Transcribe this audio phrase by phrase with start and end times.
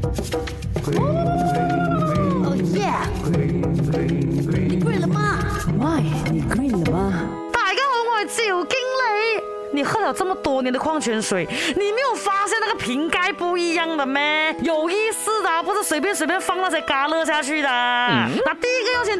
[0.00, 2.88] 哦耶！
[3.32, 3.62] 你
[4.98, 5.38] 了吗
[6.30, 6.96] 你了吗？
[7.52, 8.74] 大家好，我叫金理
[9.72, 14.20] 你喝了这么多年的矿泉水，你没有发现那个瓶盖不一样的吗？
[14.62, 17.68] 有意思啊，不是随便随便放那些嘎乐下去的。
[17.68, 18.56] 那。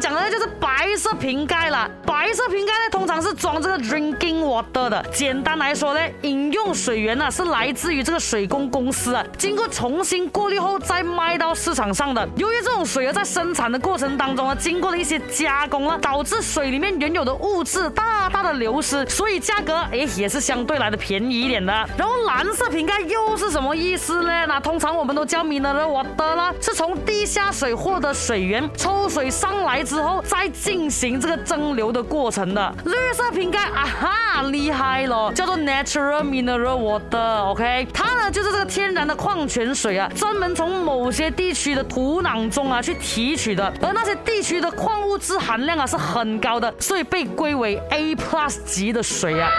[0.00, 5.04] 讲的就是白色瓶盖了，白色瓶盖呢通常是装这个 drinking water 的。
[5.12, 12.26] 简单来说呢，饮用水源呢是来自于这个水工公司啊，经过重新过滤后再卖到市场上的。
[12.36, 21.70] 由于这种水啊在生产的过程当中啊，经过了一些加工啊，导致水里面原有的物质大大的流失，所以价格诶也是相对来的便宜一点的。
[21.98, 24.46] 然后蓝色瓶盖又是什么意思呢？
[24.46, 29.84] 那通常我们都叫 mineral water 啦，是从地下水获得水源，抽水上来。
[29.90, 36.78] 之后再进行这个蒸馏的过程的绿色瓶盖啊哈厉害了，叫做 natural mineral
[37.10, 49.50] water，OK，它呢就是这个天然的矿泉水啊，专门从某些地区的土壤中啊去提取的，而那些地区的矿物质含量啊是很高的，所以被归为 A plus 级的水啊。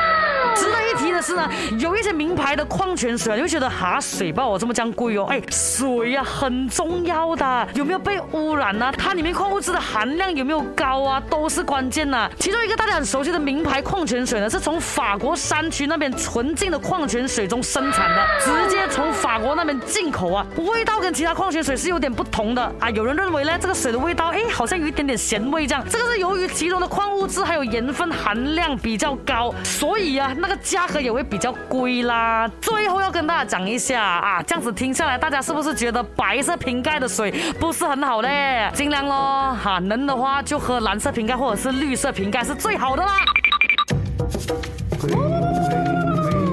[0.56, 1.48] 值得一提的是呢，
[1.80, 8.92] 有一些名牌的矿泉水啊，你会觉得哈水吧，我这么讲贵哦，哎，水呀很重要的，有没有被污染呢？
[8.98, 11.22] 它里面矿物质的含量有没有高啊？
[11.30, 12.30] 都是关键呐。
[12.40, 22.90] 其中一个大家很熟悉的名牌矿泉水呢，是从法国山区那边纯净的矿泉水中生产的，直接从法国那边进口啊，味道跟其他矿泉水是有点不同的啊。
[22.90, 30.34] 有人认为呢，这个水的味道哎，好像有一点点咸味这样，这个是由于其中的矿物质还有盐分含量比较高，所以啊。
[30.42, 32.50] 那个价格也会比较贵啦。
[32.60, 38.70] 最后要跟大家讲一下啊，这样子听下来，大家是不是觉得白色瓶盖的水不是很好嘞？
[38.74, 43.12] 尽量咯，哈能的话就喝蓝色瓶盖或者是绿色瓶盖是最好的啦。